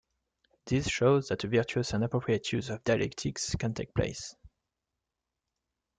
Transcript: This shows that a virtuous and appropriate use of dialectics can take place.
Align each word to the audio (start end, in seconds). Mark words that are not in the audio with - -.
This 0.65 0.87
shows 0.89 1.27
that 1.27 1.43
a 1.43 1.47
virtuous 1.47 1.93
and 1.93 2.03
appropriate 2.03 2.51
use 2.51 2.71
of 2.71 2.83
dialectics 2.83 3.53
can 3.53 3.75
take 3.75 3.93
place. 3.93 4.33